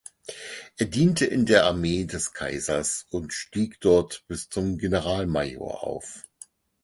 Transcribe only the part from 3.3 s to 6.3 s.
stieg dort bis zum Generalmajor auf.